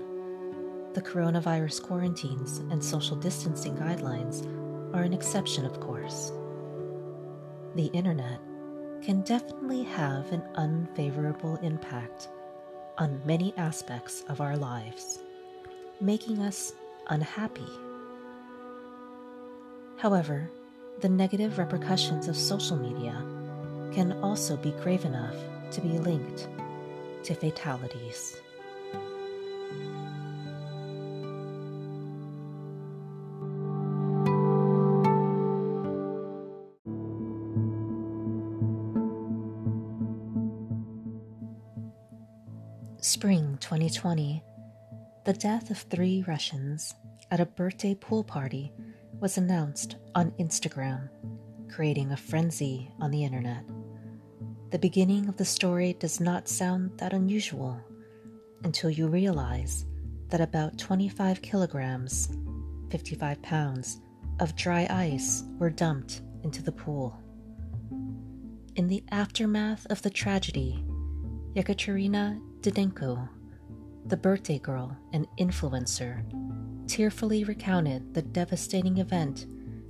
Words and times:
The 0.93 1.03
coronavirus 1.03 1.85
quarantines 1.85 2.59
and 2.73 2.83
social 2.83 3.15
distancing 3.15 3.77
guidelines 3.77 4.45
are 4.93 5.05
an 5.05 5.13
exception, 5.13 5.65
of 5.65 5.79
course. 5.79 6.33
The 7.77 7.91
internet 7.93 8.41
can 9.03 9.21
definitely 9.21 9.85
have 9.85 10.33
an 10.33 10.43
unfavorable 10.57 11.59
impact 11.63 12.29
on 12.99 13.23
many 13.25 13.55
aspects 13.57 14.25
of 14.29 14.41
our 14.41 14.57
lives, 14.57 15.21
making 16.01 16.41
us 16.41 16.73
unhappy. 17.09 17.71
However, 20.03 20.51
the 21.01 21.09
negative 21.09 21.59
repercussions 21.59 22.27
of 22.27 22.37
social 22.37 22.77
media 22.77 23.15
can 23.93 24.19
also 24.21 24.57
be 24.57 24.73
grave 24.83 25.05
enough 25.05 25.37
to 25.71 25.81
be 25.81 25.91
linked 25.91 26.49
to 27.23 27.37
fatalities. 27.37 28.35
Spring 42.99 43.57
2020 43.61 44.43
the 45.25 45.33
death 45.33 45.71
of 45.71 45.79
three 45.79 46.25
Russians 46.27 46.93
at 47.31 47.39
a 47.39 47.47
birthday 47.47 47.95
pool 47.95 48.25
party 48.25 48.73
was 49.23 49.39
announced 49.39 49.95
on 50.17 50.33
Instagram, 50.33 51.09
creating 51.71 52.11
a 52.11 52.17
frenzy 52.17 52.91
on 53.01 53.13
the 53.13 53.23
internet. 53.23 53.65
The 54.73 54.81
beginning 54.81 55.29
of 55.29 55.37
the 55.37 55.45
story 55.45 55.93
does 56.01 56.19
not 56.19 56.49
sound 56.49 56.99
that 56.99 57.13
unusual 57.13 57.81
until 58.65 58.91
you 58.91 59.07
realize 59.07 59.87
that 60.29 60.41
about 60.41 60.77
25 60.77 61.41
kilograms, 61.41 62.37
55 62.91 63.41
pounds, 63.43 64.01
of 64.41 64.57
dry 64.57 64.89
ice 64.91 65.45
were 65.57 65.71
dumped 65.71 66.23
into 66.43 66.61
the 66.61 66.73
pool. 66.73 67.17
In 68.75 68.89
the 68.89 69.05
aftermath 69.13 69.87
of 69.89 70.03
the 70.03 70.11
tragedy, 70.11 70.85
Yekaterina 71.55 72.41
Didenko 72.61 73.29
the 74.07 74.17
birthday 74.17 74.59
girl 74.59 74.97
and 75.13 75.27
influencer, 75.39 76.25
tearfully 76.93 77.43
recounted 77.43 78.13
the 78.13 78.21
devastating 78.21 78.99
event 78.99 79.47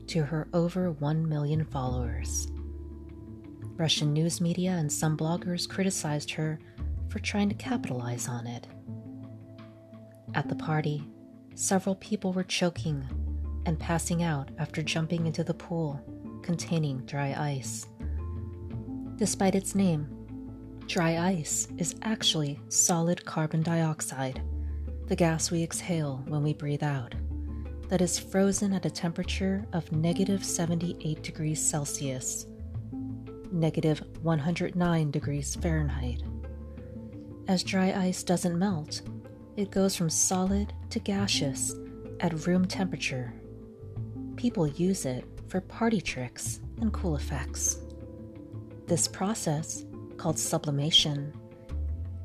to 0.07 0.23
her 0.23 0.47
over 0.55 0.93
1 0.93 1.29
million 1.29 1.65
followers. 1.65 2.47
Russian 3.77 4.13
news 4.13 4.41
media 4.41 4.71
and 4.71 4.93
some 4.93 5.17
bloggers 5.17 5.69
criticized 5.69 6.31
her 6.31 6.61
for 7.09 7.19
trying 7.19 7.49
to 7.49 7.57
capitalize 7.57 8.29
on 8.29 8.47
it. 8.47 8.69
At 10.35 10.49
the 10.49 10.55
party, 10.55 11.03
several 11.57 11.97
people 11.97 12.33
were 12.33 12.45
choking 12.45 13.05
and 13.67 13.81
passing 13.81 14.23
out 14.23 14.53
after 14.61 14.81
jumping 14.81 15.27
into 15.27 15.43
the 15.43 15.55
pool 15.55 16.01
containing 16.45 16.99
dry 17.05 17.35
ice. 17.37 17.85
Despite 19.17 19.57
its 19.57 19.75
name, 19.75 20.07
Dry 20.89 21.17
ice 21.17 21.69
is 21.79 21.95
actually 22.03 22.59
solid 22.69 23.25
carbon 23.25 23.63
dioxide, 23.63 24.43
the 25.13 25.17
gas 25.17 25.51
we 25.51 25.63
exhale 25.63 26.25
when 26.27 26.43
we 26.43 26.55
breathe 26.55 26.83
out, 26.83 27.15
that 27.91 28.01
is 28.01 28.19
frozen 28.19 28.73
at 28.73 28.87
a 28.87 28.91
temperature 28.91 29.63
of 29.75 29.93
negative 29.93 30.43
78 30.43 31.23
degrees 31.23 31.61
Celsius, 31.61 32.47
negative 33.53 34.03
109 34.23 35.11
degrees 35.11 35.55
Fahrenheit. 35.57 36.23
As 37.47 37.63
dry 37.63 37.93
ice 37.93 38.23
doesn't 38.23 38.59
melt, 38.59 39.03
it 39.59 39.71
goes 39.71 39.95
from 39.95 40.09
solid 40.09 40.73
to 40.89 40.99
gaseous 40.99 41.75
at 42.21 42.47
room 42.47 42.65
temperature. 42.65 43.35
People 44.37 44.67
use 44.67 45.05
it 45.05 45.27
for 45.47 45.61
party 45.61 46.01
tricks 46.01 46.61
and 46.81 46.91
cool 46.91 47.17
effects. 47.17 47.81
This 48.87 49.07
process 49.07 49.85
called 50.17 50.39
sublimation 50.39 51.35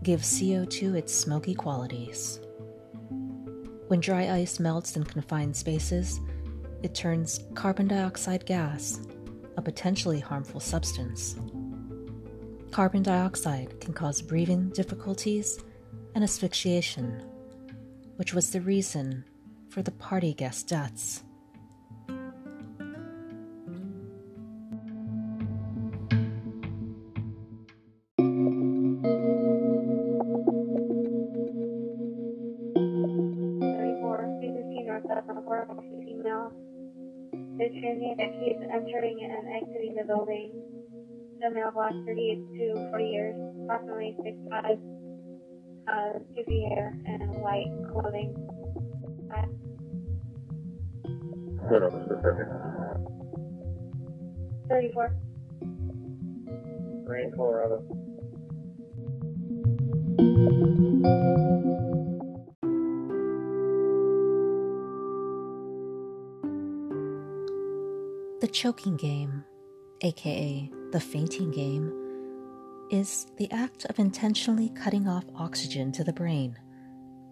gives 0.03 0.39
CO2 0.39 0.95
its 0.95 1.13
smoky 1.13 1.53
qualities. 1.53 2.39
When 3.87 4.01
dry 4.01 4.29
ice 4.29 4.59
melts 4.59 4.97
in 4.97 5.05
confined 5.05 5.55
spaces, 5.55 6.19
it 6.83 6.93
turns 6.93 7.45
carbon 7.55 7.87
dioxide 7.87 8.45
gas, 8.45 8.99
a 9.55 9.61
potentially 9.61 10.19
harmful 10.19 10.59
substance. 10.59 11.37
Carbon 12.71 13.01
dioxide 13.01 13.79
can 13.79 13.93
cause 13.93 14.21
breathing 14.21 14.69
difficulties 14.71 15.63
and 16.15 16.23
asphyxiation, 16.23 17.23
which 18.17 18.33
was 18.33 18.51
the 18.51 18.59
reason 18.59 19.23
for 19.69 19.81
the 19.81 19.91
party 19.91 20.33
guest 20.33 20.67
deaths. 20.67 21.23
Entering 38.77 39.19
and 39.23 39.47
exiting 39.55 39.95
the 39.95 40.03
building. 40.05 40.51
The 41.41 41.49
mailbox 41.51 41.93
38 42.05 42.35
to 42.57 42.89
40 42.89 43.03
years, 43.05 43.35
approximately 43.63 44.15
6'5, 44.25 44.79
uh, 45.87 46.19
goofy 46.35 46.65
hair, 46.69 46.93
and 47.05 47.41
white 47.41 47.71
clothing. 47.91 48.33
What 51.69 51.83
else 51.83 51.93
specific? 52.05 52.47
34. 54.69 55.15
Rain, 57.05 57.31
Colorado. 57.35 57.83
The 68.39 68.47
choking 68.47 68.97
game, 68.97 69.43
aka 70.01 70.71
the 70.91 70.99
fainting 70.99 71.49
game, 71.49 71.91
is 72.91 73.25
the 73.37 73.49
act 73.49 73.85
of 73.85 73.97
intentionally 73.97 74.69
cutting 74.69 75.07
off 75.07 75.25
oxygen 75.35 75.91
to 75.93 76.03
the 76.03 76.13
brain, 76.13 76.55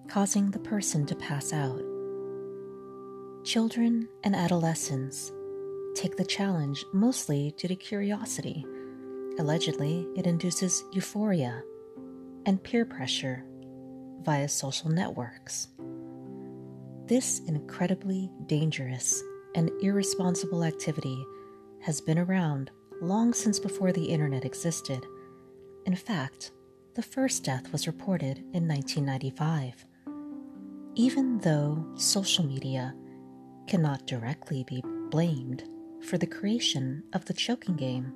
causing 0.08 0.50
the 0.50 0.58
person 0.58 1.06
to 1.06 1.16
pass 1.16 1.54
out. 1.54 1.80
Children 3.44 4.10
and 4.24 4.36
adolescents 4.36 5.32
take 5.94 6.18
the 6.18 6.26
challenge 6.26 6.84
mostly 6.92 7.54
due 7.56 7.68
to 7.68 7.76
curiosity. 7.76 8.66
Allegedly, 9.38 10.08
it 10.16 10.26
induces 10.26 10.84
euphoria 10.92 11.62
and 12.48 12.64
peer 12.64 12.84
pressure 12.84 13.46
via 14.24 14.50
social 14.50 14.90
networks. 14.90 15.68
This 17.06 17.42
incredibly 17.48 18.32
dangerous 18.48 19.22
and 19.56 19.72
irresponsible 19.82 20.64
activity 20.64 21.26
has 21.82 22.02
been 22.02 22.20
around 22.20 22.70
long 23.02 23.34
since 23.34 23.60
before 23.60 23.92
the 23.92 24.06
internet 24.06 24.46
existed. 24.46 25.06
In 25.86 25.96
fact, 25.96 26.52
the 26.94 27.02
first 27.02 27.44
death 27.44 27.72
was 27.72 27.88
reported 27.88 28.40
in 28.54 28.68
1995. 28.68 29.86
Even 30.96 31.40
though 31.40 31.86
social 31.96 32.46
media 32.46 32.94
cannot 33.68 34.06
directly 34.06 34.64
be 34.66 34.84
blamed 35.10 35.64
for 36.02 36.18
the 36.18 36.28
creation 36.28 37.04
of 37.14 37.26
the 37.26 37.34
choking 37.34 37.76
game, 37.76 38.14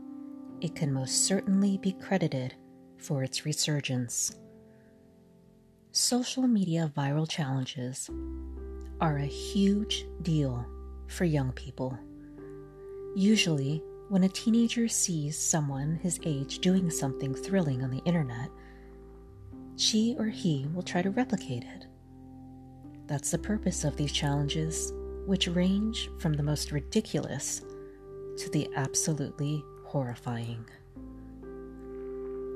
it 0.62 0.75
can 0.75 0.94
most 0.94 1.25
certainly 1.25 1.77
be 1.77 1.94
credited 1.94 2.53
for 2.97 3.24
its 3.24 3.45
resurgence. 3.45 4.35
Social 5.92 6.47
media 6.47 6.92
viral 6.95 7.30
challenges 7.30 8.09
are 9.01 9.18
a 9.18 9.25
huge 9.25 10.06
deal 10.21 10.65
for 11.09 11.25
young 11.25 11.51
people. 11.51 11.97
Usually, 13.15 13.83
when 14.09 14.23
a 14.23 14.29
teenager 14.29 14.88
sees 14.88 15.38
someone 15.38 15.95
his 15.95 16.19
age 16.25 16.59
doing 16.59 16.89
something 16.89 17.33
thrilling 17.33 17.83
on 17.83 17.91
the 17.91 18.03
internet, 18.06 18.50
she 19.75 20.15
or 20.17 20.25
he 20.25 20.67
will 20.73 20.83
try 20.83 21.01
to 21.01 21.11
replicate 21.11 21.63
it. 21.63 21.88
That's 23.07 23.31
the 23.31 23.38
purpose 23.38 23.83
of 23.83 23.97
these 23.97 24.11
challenges, 24.11 24.94
which 25.25 25.47
range 25.47 26.09
from 26.19 26.33
the 26.33 26.44
most 26.44 26.71
ridiculous 26.71 27.61
to 28.38 28.50
the 28.51 28.69
absolutely 28.75 29.63
horrifying. 29.85 30.65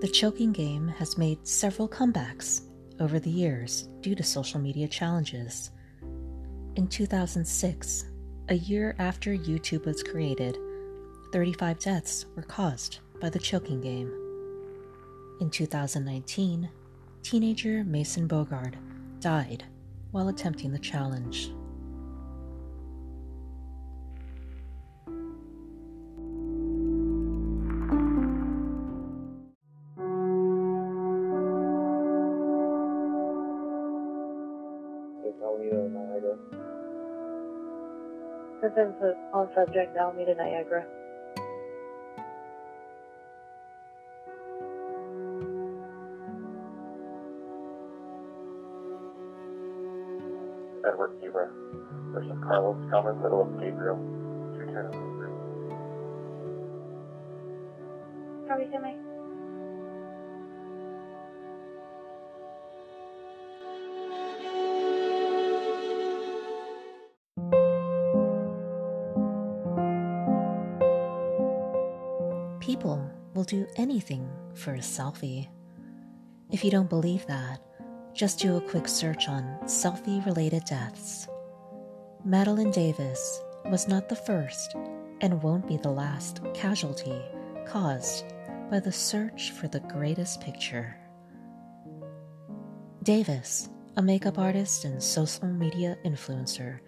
The 0.02 0.10
choking 0.12 0.52
game 0.52 0.88
has 0.88 1.18
made 1.18 1.48
several 1.48 1.88
comebacks 1.88 2.64
over 3.00 3.20
the 3.20 3.30
years 3.30 3.88
due 4.02 4.16
to 4.16 4.24
social 4.24 4.60
media 4.60 4.88
challenges. 4.88 5.72
In 6.76 6.88
2006, 6.88 8.06
a 8.50 8.56
year 8.56 8.96
after 9.00 9.32
YouTube 9.36 9.86
was 9.86 10.04
created, 10.04 10.58
35 11.32 11.80
deaths 11.80 12.26
were 12.36 12.44
caused 12.44 13.00
by 13.22 13.30
the 13.30 13.40
choking 13.40 13.80
game. 13.80 14.12
In 15.40 15.50
2019, 15.50 16.70
teenager 17.22 17.84
Mason 17.86 18.28
Bogard 18.28 18.76
died 19.20 19.64
while 20.12 20.28
attempting 20.28 20.72
the 20.72 20.80
challenge. 20.80 21.52
Subject 39.56 39.96
Alameda 39.98 40.36
Niagara. 40.36 40.86
Edward 50.86 51.18
Zebra 51.22 51.50
versus 52.12 52.38
Carlos 52.44 52.78
Common, 52.90 53.22
middle 53.22 53.42
of 53.42 53.60
Gabriel. 53.60 53.98
210. 54.58 55.14
Copy, 58.48 58.66
Timmy. 58.72 58.96
People 58.98 59.13
will 73.44 73.60
do 73.60 73.68
anything 73.76 74.26
for 74.54 74.76
a 74.76 74.80
selfie. 74.80 75.50
If 76.50 76.64
you 76.64 76.72
don't 76.72 76.90
believe 76.90 77.26
that, 77.28 77.60
just 78.14 78.40
do 78.40 78.56
a 78.56 78.62
quick 78.62 78.88
search 78.88 79.28
on 79.28 79.44
selfie 79.66 80.26
related 80.26 80.64
deaths. 80.64 81.28
Madeline 82.24 82.72
Davis 82.72 83.42
was 83.66 83.90
not 83.90 84.08
the 84.08 84.16
first 84.16 84.76
and 85.20 85.44
won't 85.44 85.68
be 85.68 85.76
the 85.76 85.92
last 85.92 86.40
casualty 86.54 87.22
caused 87.66 88.24
by 88.72 88.80
the 88.80 88.94
search 88.94 89.52
for 89.52 89.68
the 89.68 89.82
greatest 89.82 90.40
picture. 90.40 90.96
Davis, 93.04 93.68
a 93.98 94.02
makeup 94.02 94.40
artist 94.40 94.86
and 94.86 95.04
social 95.04 95.48
media 95.48 95.98
influencer, 96.06 96.80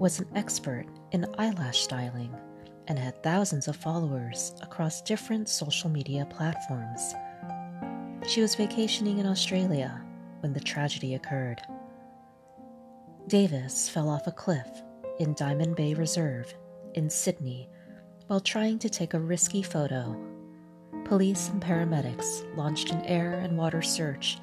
was 0.00 0.18
an 0.18 0.26
expert 0.34 0.86
in 1.12 1.24
eyelash 1.38 1.82
styling 1.82 2.36
and 2.88 2.98
had 2.98 3.22
thousands 3.22 3.68
of 3.68 3.76
followers 3.76 4.54
across 4.62 5.02
different 5.02 5.48
social 5.48 5.90
media 5.90 6.26
platforms. 6.30 7.14
She 8.26 8.40
was 8.40 8.54
vacationing 8.54 9.18
in 9.18 9.26
Australia 9.26 10.02
when 10.40 10.52
the 10.52 10.60
tragedy 10.60 11.14
occurred. 11.14 11.62
Davis 13.28 13.88
fell 13.88 14.08
off 14.08 14.26
a 14.26 14.32
cliff 14.32 14.68
in 15.18 15.34
Diamond 15.34 15.76
Bay 15.76 15.94
Reserve 15.94 16.54
in 16.94 17.10
Sydney 17.10 17.68
while 18.26 18.40
trying 18.40 18.78
to 18.80 18.88
take 18.88 19.14
a 19.14 19.20
risky 19.20 19.62
photo. 19.62 20.16
Police 21.04 21.48
and 21.48 21.62
paramedics 21.62 22.44
launched 22.56 22.90
an 22.90 23.04
air 23.04 23.34
and 23.34 23.56
water 23.56 23.82
search 23.82 24.38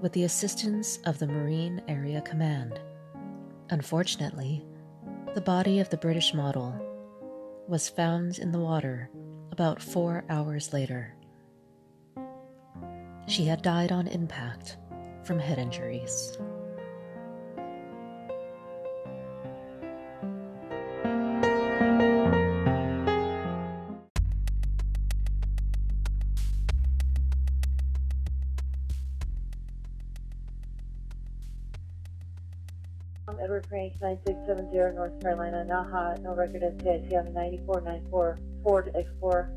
with 0.00 0.12
the 0.12 0.24
assistance 0.24 0.98
of 1.04 1.18
the 1.18 1.26
Marine 1.26 1.82
Area 1.88 2.20
Command. 2.22 2.80
Unfortunately, 3.70 4.64
the 5.34 5.40
body 5.40 5.78
of 5.78 5.88
the 5.90 5.96
British 5.96 6.32
model 6.34 6.74
was 7.70 7.88
found 7.88 8.40
in 8.40 8.50
the 8.50 8.58
water 8.58 9.08
about 9.52 9.80
four 9.80 10.24
hours 10.28 10.72
later. 10.72 11.14
She 13.28 13.44
had 13.44 13.62
died 13.62 13.92
on 13.92 14.08
impact 14.08 14.76
from 15.22 15.38
head 15.38 15.60
injuries. 15.60 16.36
Edward 33.94 34.18
9670 34.26 34.94
North 34.96 35.20
Carolina, 35.20 35.64
Naha, 35.68 36.20
no 36.22 36.34
record 36.34 36.62
of 36.62 36.80
hit. 36.80 37.04
You 37.10 37.16
have 37.16 37.26
a 37.26 37.30
9494 37.30 38.38
Ford 38.62 38.90
Explorer. 38.94 39.50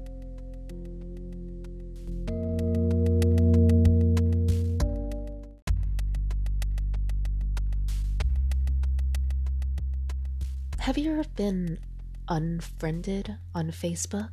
Have 10.80 10.98
you 10.98 11.12
ever 11.12 11.24
been 11.36 11.80
unfriended 12.28 13.38
on 13.56 13.72
Facebook? 13.72 14.30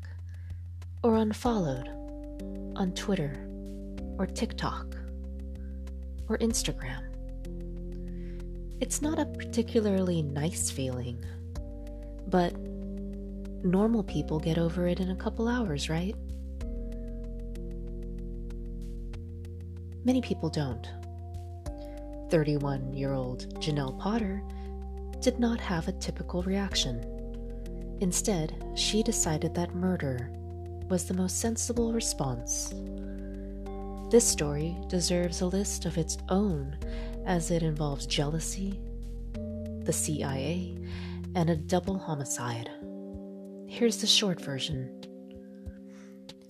Or 1.02 1.16
unfollowed 1.16 1.88
on 2.76 2.92
Twitter? 2.94 3.46
Or 4.18 4.26
TikTok? 4.26 4.96
Or 6.28 6.36
Instagram? 6.38 7.09
It's 8.80 9.02
not 9.02 9.18
a 9.18 9.26
particularly 9.26 10.22
nice 10.22 10.70
feeling, 10.70 11.22
but 12.26 12.56
normal 13.62 14.02
people 14.02 14.40
get 14.40 14.56
over 14.56 14.86
it 14.86 15.00
in 15.00 15.10
a 15.10 15.16
couple 15.16 15.48
hours, 15.48 15.90
right? 15.90 16.14
Many 20.02 20.22
people 20.22 20.48
don't. 20.48 20.88
31 22.30 22.94
year 22.94 23.12
old 23.12 23.52
Janelle 23.60 23.98
Potter 23.98 24.42
did 25.20 25.38
not 25.38 25.60
have 25.60 25.86
a 25.86 25.92
typical 25.92 26.42
reaction. 26.42 27.04
Instead, 28.00 28.64
she 28.74 29.02
decided 29.02 29.54
that 29.54 29.74
murder 29.74 30.30
was 30.88 31.04
the 31.04 31.12
most 31.12 31.38
sensible 31.38 31.92
response. 31.92 32.72
This 34.10 34.26
story 34.26 34.74
deserves 34.88 35.42
a 35.42 35.46
list 35.46 35.84
of 35.84 35.98
its 35.98 36.16
own 36.30 36.78
as 37.26 37.50
it 37.50 37.62
involves 37.62 38.06
jealousy, 38.06 38.80
the 39.84 39.92
CIA, 39.92 40.76
and 41.34 41.50
a 41.50 41.56
double 41.56 41.98
homicide. 41.98 42.70
Here's 43.66 43.98
the 43.98 44.06
short 44.06 44.40
version. 44.40 44.96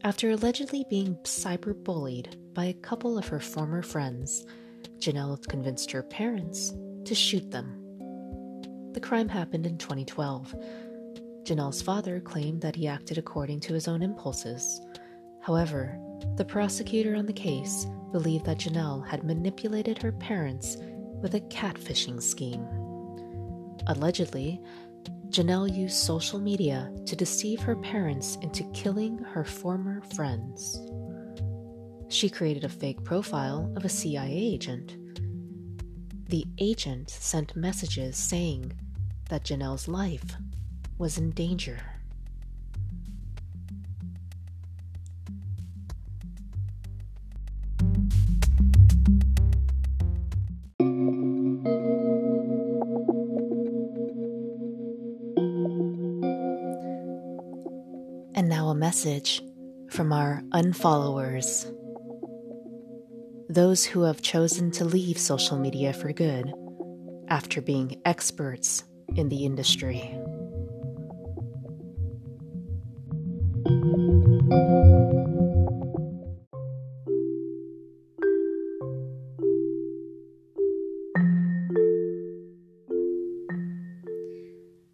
After 0.02 0.30
allegedly 0.30 0.84
being 0.88 1.16
cyberbullied 1.24 2.54
by 2.54 2.64
a 2.66 2.74
couple 2.74 3.18
of 3.18 3.28
her 3.28 3.40
former 3.40 3.82
friends, 3.82 4.46
Janelle 4.98 5.46
convinced 5.48 5.90
her 5.90 6.02
parents 6.02 6.72
to 7.04 7.14
shoot 7.14 7.50
them. 7.50 7.76
The 8.92 9.00
crime 9.00 9.28
happened 9.28 9.66
in 9.66 9.78
2012. 9.78 10.54
Janelle's 11.44 11.82
father 11.82 12.20
claimed 12.20 12.60
that 12.62 12.76
he 12.76 12.86
acted 12.86 13.18
according 13.18 13.60
to 13.60 13.74
his 13.74 13.88
own 13.88 14.02
impulses. 14.02 14.80
However, 15.42 15.98
the 16.36 16.44
prosecutor 16.44 17.16
on 17.16 17.26
the 17.26 17.32
case 17.32 17.86
believed 18.12 18.44
that 18.46 18.58
Janelle 18.58 19.06
had 19.06 19.24
manipulated 19.24 20.02
her 20.02 20.12
parents 20.12 20.76
with 21.22 21.34
a 21.34 21.40
catfishing 21.40 22.22
scheme. 22.22 22.66
Allegedly, 23.86 24.60
Janelle 25.30 25.72
used 25.72 25.96
social 25.96 26.38
media 26.38 26.92
to 27.06 27.14
deceive 27.14 27.60
her 27.60 27.76
parents 27.76 28.36
into 28.42 28.64
killing 28.72 29.18
her 29.18 29.44
former 29.44 30.02
friends. 30.14 30.80
She 32.08 32.28
created 32.28 32.64
a 32.64 32.68
fake 32.68 33.04
profile 33.04 33.72
of 33.76 33.84
a 33.84 33.88
CIA 33.88 34.32
agent. 34.32 34.96
The 36.28 36.44
agent 36.58 37.10
sent 37.10 37.54
messages 37.54 38.16
saying 38.16 38.72
that 39.28 39.44
Janelle's 39.44 39.86
life 39.86 40.36
was 40.98 41.16
in 41.16 41.30
danger. 41.30 41.78
Message 58.90 59.40
from 59.88 60.12
our 60.12 60.42
unfollowers. 60.52 61.72
Those 63.48 63.84
who 63.84 64.02
have 64.02 64.20
chosen 64.20 64.72
to 64.72 64.84
leave 64.84 65.16
social 65.16 65.56
media 65.56 65.92
for 65.92 66.12
good 66.12 66.52
after 67.28 67.62
being 67.62 68.02
experts 68.04 68.82
in 69.14 69.28
the 69.28 69.44
industry. 69.44 70.00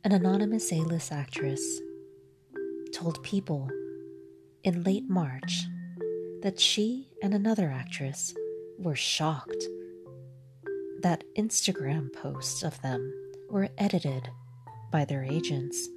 An 0.05 0.13
anonymous 0.13 0.71
A 0.71 0.81
list 0.81 1.13
actress 1.13 1.81
told 2.93 3.23
People 3.23 3.71
in 4.67 4.83
late 4.83 5.09
March 5.09 5.65
that 6.43 6.59
she 6.59 7.09
and 7.23 7.33
another 7.33 7.71
actress 7.71 8.35
were 8.79 8.97
shocked 8.97 9.65
that 11.03 11.23
Instagram 11.39 12.13
posts 12.13 12.65
of 12.65 12.83
them 12.83 13.13
were 13.49 13.69
edited 13.79 14.29
by 14.91 15.05
their 15.05 15.23
agents 15.23 15.89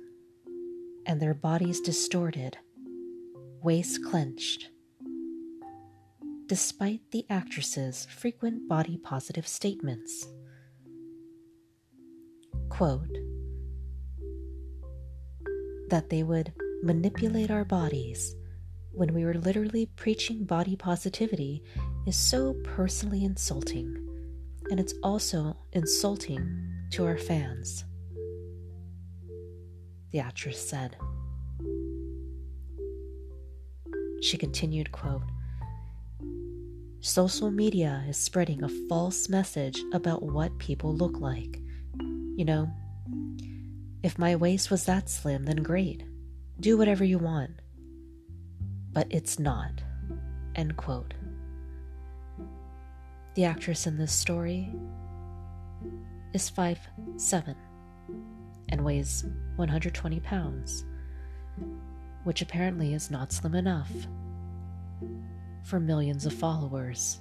and 1.07 1.19
their 1.19 1.33
bodies 1.33 1.81
distorted, 1.81 2.59
waist 3.63 4.05
clenched, 4.05 4.69
despite 6.45 7.01
the 7.09 7.25
actress's 7.27 8.05
frequent 8.05 8.69
body 8.69 8.97
positive 8.97 9.47
statements. 9.47 10.27
Quote, 12.69 13.17
that 15.89 16.11
they 16.11 16.21
would 16.21 16.53
manipulate 16.83 17.49
our 17.49 17.65
bodies 17.65 18.35
when 18.99 19.13
we 19.13 19.23
were 19.23 19.35
literally 19.35 19.85
preaching 19.95 20.43
body 20.43 20.75
positivity 20.75 21.63
is 22.05 22.17
so 22.17 22.53
personally 22.65 23.23
insulting, 23.23 23.95
and 24.69 24.77
it's 24.77 24.93
also 25.01 25.55
insulting 25.71 26.69
to 26.91 27.05
our 27.05 27.17
fans. 27.17 27.85
The 30.11 30.19
actress 30.19 30.59
said. 30.59 30.97
She 34.21 34.35
continued, 34.35 34.91
quote, 34.91 35.21
Social 36.99 37.51
media 37.51 38.03
is 38.09 38.17
spreading 38.17 38.63
a 38.63 38.69
false 38.89 39.29
message 39.29 39.81
about 39.93 40.23
what 40.23 40.59
people 40.59 40.93
look 40.93 41.21
like. 41.21 41.61
You 42.35 42.43
know, 42.43 42.69
if 44.03 44.19
my 44.19 44.35
waist 44.35 44.69
was 44.69 44.83
that 44.85 45.09
slim, 45.09 45.45
then 45.45 45.63
great. 45.63 46.03
Do 46.59 46.77
whatever 46.77 47.05
you 47.05 47.17
want. 47.17 47.51
But 48.93 49.07
it's 49.09 49.39
not. 49.39 49.81
End 50.55 50.75
quote. 50.77 51.13
The 53.35 53.45
actress 53.45 53.87
in 53.87 53.97
this 53.97 54.11
story 54.11 54.73
is 56.33 56.49
five 56.49 56.79
seven 57.17 57.55
and 58.69 58.83
weighs 58.83 59.25
120 59.55 60.19
pounds, 60.21 60.85
which 62.23 62.41
apparently 62.41 62.93
is 62.93 63.11
not 63.11 63.31
slim 63.31 63.55
enough 63.55 63.91
for 65.63 65.79
millions 65.79 66.25
of 66.25 66.33
followers 66.33 67.19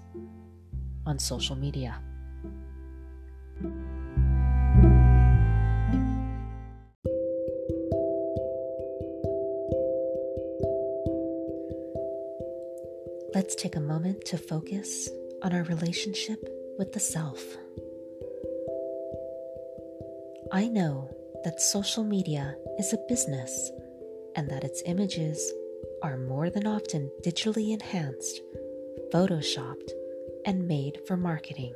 on 1.07 1.19
social 1.19 1.57
media. 1.57 2.01
Let's 13.49 13.63
take 13.63 13.77
a 13.77 13.81
moment 13.81 14.27
to 14.27 14.37
focus 14.37 15.09
on 15.41 15.55
our 15.55 15.63
relationship 15.63 16.39
with 16.79 16.93
the 16.93 17.01
self. 17.01 17.43
I 20.53 20.69
know 20.69 21.09
that 21.45 21.59
social 21.59 22.05
media 22.05 22.57
is 22.79 22.93
a 22.93 22.99
business 23.09 23.71
and 24.37 24.51
that 24.51 24.65
its 24.65 24.83
images 24.85 25.51
are 26.03 26.19
more 26.19 26.51
than 26.51 26.67
often 26.67 27.11
digitally 27.23 27.73
enhanced, 27.73 28.43
photoshopped, 29.15 29.93
and 30.45 30.69
made 30.69 31.01
for 31.07 31.17
marketing. 31.17 31.73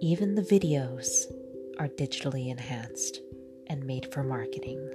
Even 0.00 0.36
the 0.36 0.42
videos 0.42 1.26
are 1.80 1.88
digitally 1.88 2.48
enhanced 2.48 3.18
and 3.66 3.84
made 3.84 4.06
for 4.12 4.22
marketing. 4.22 4.88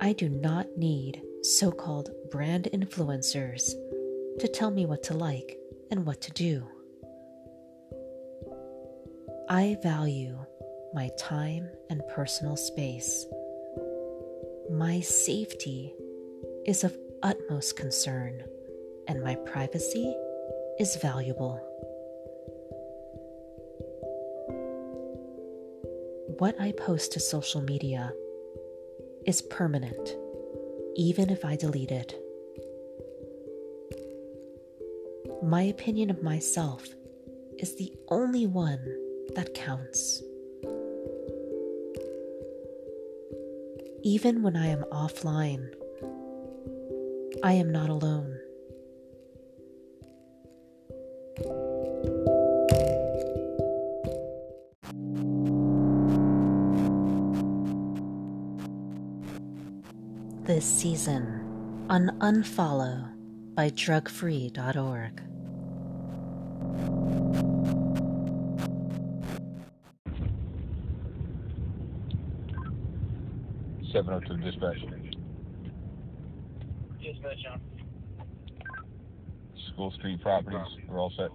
I 0.00 0.14
do 0.14 0.28
not 0.28 0.76
need 0.76 1.22
so 1.42 1.70
called 1.70 2.10
brand 2.30 2.68
influencers 2.72 3.70
to 4.38 4.48
tell 4.48 4.70
me 4.70 4.86
what 4.86 5.02
to 5.04 5.14
like 5.14 5.56
and 5.90 6.04
what 6.04 6.20
to 6.22 6.32
do. 6.32 6.66
I 9.48 9.76
value 9.82 10.36
my 10.92 11.10
time 11.18 11.68
and 11.88 12.02
personal 12.08 12.56
space. 12.56 13.26
My 14.70 15.00
safety 15.00 15.94
is 16.66 16.82
of 16.82 16.96
utmost 17.22 17.76
concern, 17.76 18.42
and 19.06 19.22
my 19.22 19.36
privacy 19.36 20.14
is 20.80 20.96
valuable. 20.96 21.62
What 26.38 26.60
I 26.60 26.72
post 26.72 27.12
to 27.12 27.20
social 27.20 27.62
media 27.62 28.12
is 29.26 29.40
permanent 29.42 30.16
even 30.96 31.28
if 31.28 31.44
I 31.44 31.56
delete 31.56 31.90
it. 31.90 32.14
My 35.42 35.62
opinion 35.62 36.10
of 36.10 36.22
myself 36.22 36.88
is 37.58 37.76
the 37.76 37.92
only 38.08 38.46
one 38.46 38.82
that 39.34 39.52
counts. 39.54 40.22
Even 44.02 44.42
when 44.42 44.56
I 44.56 44.68
am 44.68 44.84
offline, 44.90 45.68
I 47.42 47.52
am 47.52 47.70
not 47.70 47.90
alone. 47.90 48.35
This 60.46 60.64
season 60.64 61.86
on 61.90 62.08
Unfollow 62.20 63.12
by 63.56 63.68
drugfree.org. 63.70 65.22
Seven 73.92 74.14
oh 74.14 74.20
two 74.20 74.36
dispatch. 74.36 74.78
Dispatch 77.02 77.46
on. 77.50 77.60
School 79.72 79.90
Street 79.92 80.22
properties. 80.22 80.60
We're 80.88 81.00
all 81.00 81.12
set. 81.16 81.30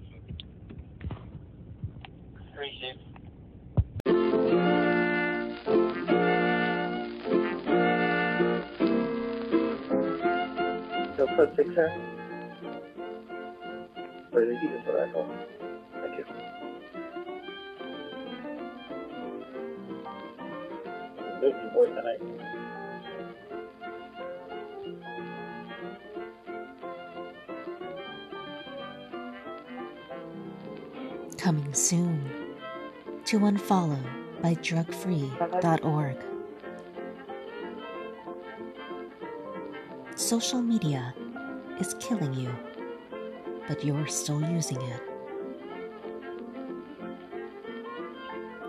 Three 2.55 2.79
six. 2.79 3.10
Six. 11.37 11.69
Or. 11.77 11.91
Thank 14.33 16.17
you. 16.17 16.25
Coming 31.37 31.73
soon 31.73 32.29
to 33.25 33.39
Unfollow 33.39 33.97
by 34.41 34.55
drugfree.org. 34.55 36.17
Social 40.15 40.61
media 40.61 41.13
is 41.81 41.95
killing 41.95 42.31
you, 42.35 42.55
but 43.67 43.83
you're 43.83 44.05
still 44.05 44.39
using 44.51 44.79
it. 44.83 45.01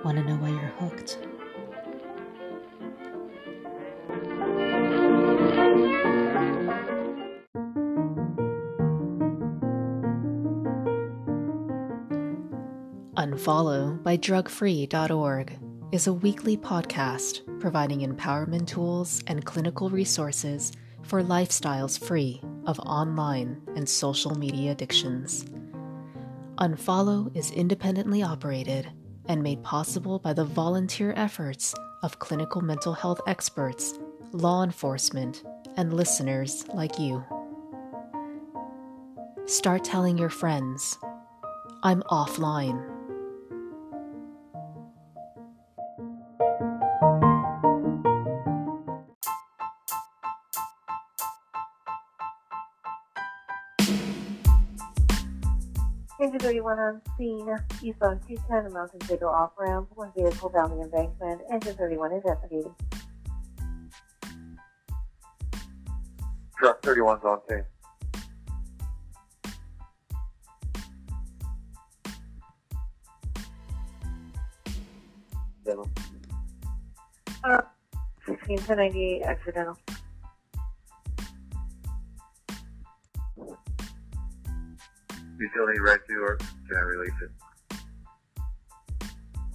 Want 0.02 0.16
to 0.16 0.25
know 0.25 0.37
why 0.37 0.49
you're 0.49 0.73
hooked? 0.81 1.19
Unfollow 13.19 14.02
by 14.02 14.16
drugfree.org 14.16 15.59
is 15.92 16.07
a 16.07 16.12
weekly 16.14 16.57
podcast 16.57 17.42
providing 17.61 18.00
empowerment 18.00 18.66
tools 18.66 19.23
and 19.26 19.45
clinical 19.45 19.90
resources 19.90 20.73
for 21.02 21.23
lifestyles 21.23 21.99
free 21.99 22.40
of 22.66 22.78
online 22.80 23.61
and 23.76 23.88
social 23.88 24.37
media 24.37 24.73
addictions. 24.73 25.44
Unfollow 26.59 27.35
is 27.37 27.50
independently 27.50 28.23
operated 28.23 28.88
and 29.26 29.42
made 29.42 29.62
possible 29.62 30.18
by 30.18 30.32
the 30.32 30.44
volunteer 30.44 31.12
efforts 31.16 31.75
of 32.02 32.18
clinical 32.18 32.61
mental 32.61 32.92
health 32.92 33.21
experts, 33.26 33.99
law 34.32 34.62
enforcement, 34.62 35.44
and 35.76 35.92
listeners 35.92 36.66
like 36.75 36.99
you. 36.99 37.25
Start 39.47 39.85
telling 39.85 40.18
your 40.18 40.30
friends, 40.30 40.99
I'm 41.82 42.02
offline. 42.02 42.92
Engine 56.23 56.38
31 56.38 56.79
on 56.79 57.02
scene, 57.19 57.49
eastbound 57.83 58.21
210, 58.29 58.64
the 58.64 58.71
Mountain 58.71 59.00
Vado 59.09 59.26
off 59.26 59.50
ramp, 59.59 59.88
one 59.97 60.12
vehicle 60.17 60.50
down 60.50 60.71
the 60.71 60.85
embankment. 60.85 61.41
Engine 61.50 61.75
31 61.75 62.12
investigating. 62.12 62.73
Truck 66.57 66.81
31's 66.83 67.25
on 67.25 67.41
scene. 67.49 67.64
Dental. 75.64 75.91
Uh, 77.43 77.62
16 78.29 78.59
to 78.59 78.76
98 78.76 79.23
accidental. 79.23 79.76
You 85.43 85.51
still 85.51 85.67
need 85.67 85.81
red 85.81 85.99
two 86.09 86.23
or 86.23 86.37
can 86.37 86.77
I 86.77 86.81
release 86.83 87.11
it? 87.21 87.31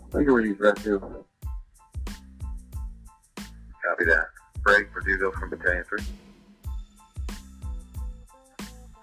I 0.09 0.17
can 0.17 0.25
release 0.25 0.59
red 0.59 0.75
two. 0.75 0.99
Copy 0.99 1.23
that. 4.03 4.27
Break 4.63 4.91
for 4.91 4.99
Dugo 4.99 5.31
from 5.31 5.49
Battalion 5.49 5.85
3. 5.87 5.99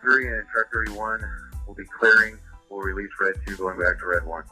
3 0.02 0.28
and 0.28 0.46
truck 0.52 0.70
31 0.74 1.24
will 1.66 1.74
be 1.74 1.84
clearing. 1.98 2.36
We'll 2.68 2.82
release 2.82 3.08
red 3.18 3.36
2 3.46 3.56
going 3.56 3.78
back 3.78 3.98
to 4.00 4.06
red 4.06 4.26
1. 4.26 4.44